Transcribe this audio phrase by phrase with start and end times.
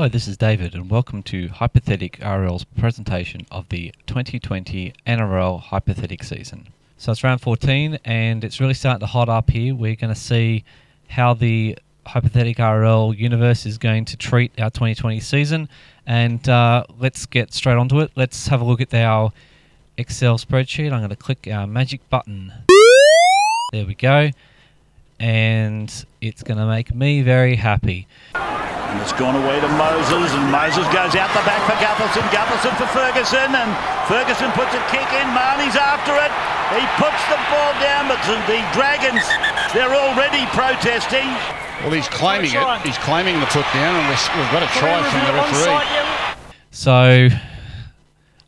[0.00, 6.22] Hello, this is David, and welcome to Hypothetic RL's presentation of the 2020 NRL Hypothetic
[6.24, 6.68] season.
[6.96, 9.74] So it's round 14, and it's really starting to hot up here.
[9.74, 10.64] We're going to see
[11.10, 11.76] how the
[12.06, 15.68] Hypothetic RL universe is going to treat our 2020 season,
[16.06, 18.10] and uh, let's get straight onto it.
[18.16, 19.34] Let's have a look at our
[19.98, 20.94] Excel spreadsheet.
[20.94, 22.54] I'm going to click our magic button.
[23.72, 24.30] There we go.
[25.18, 28.06] And it's going to make me very happy.
[28.90, 32.26] And it's gone away to Moses, and Moses goes out the back for Gutherson.
[32.34, 33.70] Gutherson for Ferguson, and
[34.10, 35.26] Ferguson puts a kick in.
[35.30, 36.32] Marnie's after it.
[36.74, 38.18] He puts the ball down, but
[38.50, 39.22] the Dragons,
[39.70, 41.26] they're already protesting.
[41.82, 42.82] Well, he's claiming it.
[42.82, 46.54] He's claiming the put down, and we've got a try from the referee.
[46.72, 47.28] So,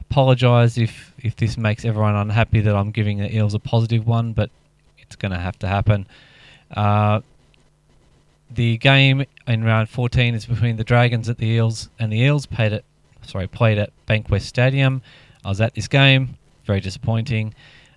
[0.00, 4.32] apologise if, if this makes everyone unhappy that I'm giving the Eels a positive one,
[4.32, 4.50] but
[4.98, 6.06] it's going to have to happen.
[6.74, 7.20] Uh,
[8.50, 12.46] the game in round 14 is between the Dragons at the Eels, and the Eels
[12.46, 12.84] played at
[13.22, 15.02] sorry played at Bankwest Stadium.
[15.44, 17.54] I was at this game, very disappointing.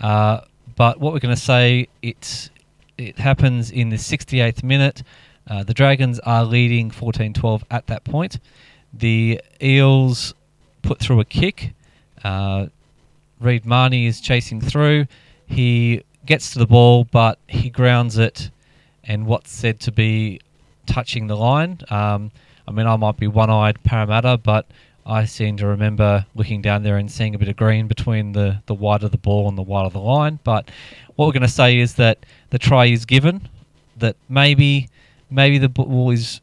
[0.00, 0.40] Uh,
[0.76, 2.50] but what we're going to say, it
[2.98, 5.02] it happens in the 68th minute.
[5.48, 8.38] Uh, the Dragons are leading 14-12 at that point.
[8.92, 10.34] The Eels
[10.82, 11.72] put through a kick.
[12.22, 12.66] Uh,
[13.40, 15.06] Reed Mahoney is chasing through.
[15.46, 18.50] He gets to the ball, but he grounds it
[19.04, 20.40] and what's said to be
[20.86, 21.78] touching the line.
[21.90, 22.30] Um,
[22.66, 24.66] I mean, I might be one eyed Parramatta, but
[25.04, 28.62] I seem to remember looking down there and seeing a bit of green between the,
[28.66, 30.38] the white of the ball and the white of the line.
[30.44, 30.70] But
[31.16, 33.48] what we're going to say is that the try is given,
[33.98, 34.88] that maybe
[35.30, 36.40] maybe the ball is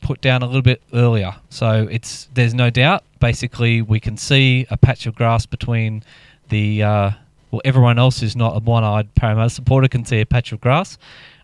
[0.00, 1.34] put down a little bit earlier.
[1.48, 3.04] So it's there's no doubt.
[3.20, 6.02] Basically, we can see a patch of grass between
[6.50, 7.10] the uh,
[7.54, 10.98] well, everyone else who's not a one-eyed Parramatta supporter can see a patch of grass.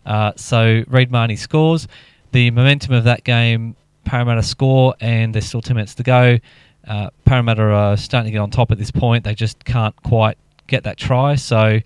[0.05, 1.87] Uh, so Reed Mahoney scores.
[2.33, 6.37] The momentum of that game, Parramatta score, and there's still 10 minutes to go.
[6.85, 9.23] Uh, Parramatta are starting to get on top at this point.
[9.23, 10.37] They just can't quite
[10.67, 11.35] get that try.
[11.35, 11.79] So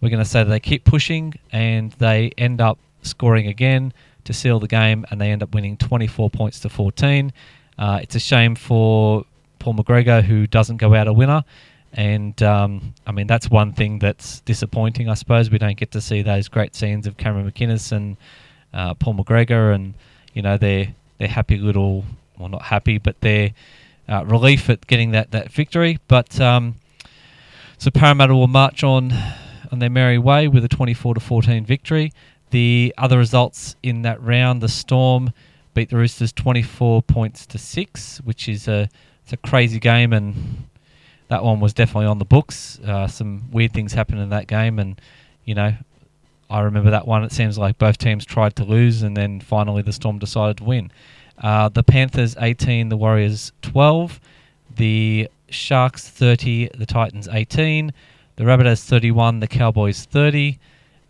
[0.00, 3.92] we're going to say that they keep pushing and they end up scoring again
[4.24, 7.32] to seal the game, and they end up winning 24 points to 14.
[7.76, 9.24] Uh, it's a shame for
[9.58, 11.42] Paul McGregor, who doesn't go out a winner.
[11.92, 15.50] And um, I mean, that's one thing that's disappointing, I suppose.
[15.50, 18.16] We don't get to see those great scenes of Cameron McInnes and
[18.72, 19.94] uh, Paul McGregor, and
[20.32, 22.04] you know, their their happy little,
[22.38, 23.52] well, not happy, but their
[24.08, 25.98] uh, relief at getting that that victory.
[26.08, 26.76] But um,
[27.76, 29.12] so Parramatta will march on
[29.70, 32.12] on their merry way with a 24 to 14 victory.
[32.50, 35.32] The other results in that round, the Storm
[35.74, 38.88] beat the Roosters 24 points to six, which is a
[39.22, 40.64] it's a crazy game and
[41.32, 42.78] that one was definitely on the books.
[42.80, 45.00] Uh, some weird things happened in that game, and
[45.46, 45.72] you know,
[46.50, 47.24] I remember that one.
[47.24, 50.64] It seems like both teams tried to lose, and then finally the Storm decided to
[50.64, 50.92] win.
[51.38, 54.20] Uh, the Panthers 18, the Warriors 12,
[54.76, 57.94] the Sharks 30, the Titans 18,
[58.36, 60.58] the Rabbitohs 31, the Cowboys 30,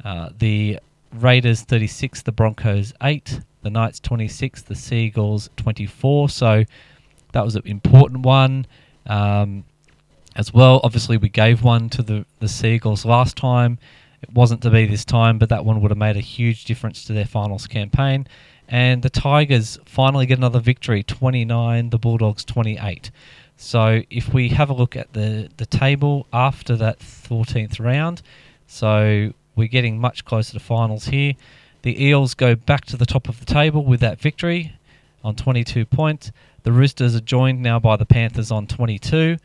[0.05, 0.79] uh, the
[1.13, 6.29] Raiders 36, the Broncos 8, the Knights 26, the Sea Eagles 24.
[6.29, 6.63] So
[7.33, 8.67] that was an important one.
[9.09, 9.65] Um,
[10.37, 10.81] as well.
[10.83, 13.79] Obviously, we gave one to the, the Sea Eagles last time.
[14.23, 17.05] It wasn't to be this time, but that one would have made a huge difference
[17.05, 18.27] to their finals campaign.
[18.69, 23.11] And the Tigers finally get another victory 29, the Bulldogs 28.
[23.57, 28.23] So if we have a look at the, the table after that 14th round,
[28.67, 31.35] so we're getting much closer to finals here.
[31.83, 34.73] The Eels go back to the top of the table with that victory
[35.23, 36.33] on 22 points.
[36.63, 39.37] The Roosters are joined now by the Panthers on 22.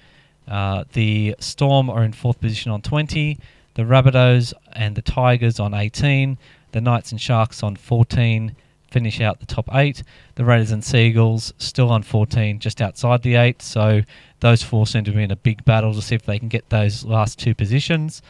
[0.47, 3.37] Uh, the Storm are in fourth position on 20.
[3.73, 6.37] The Rabbitohs and the Tigers on 18.
[6.71, 8.55] The Knights and Sharks on 14
[8.89, 10.03] finish out the top eight.
[10.35, 13.61] The Raiders and Sea Eagles still on 14, just outside the eight.
[13.61, 14.01] So
[14.39, 16.69] those four seem to be in a big battle to see if they can get
[16.69, 18.21] those last two positions.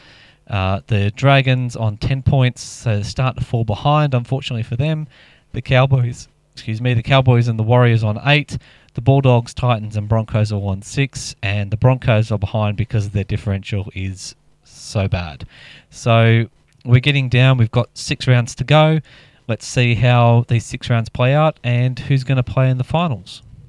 [0.48, 5.06] Uh, the Dragons on 10 points, so starting to fall behind, unfortunately for them.
[5.52, 8.58] The Cowboys, excuse me, the Cowboys and the Warriors on eight.
[8.98, 13.10] The Bulldogs, Titans, and Broncos are all on six, and the Broncos are behind because
[13.10, 14.34] their differential is
[14.64, 15.46] so bad.
[15.88, 16.46] So
[16.84, 17.58] we're getting down.
[17.58, 18.98] We've got six rounds to go.
[19.46, 22.82] Let's see how these six rounds play out and who's going to play in the
[22.82, 23.42] finals.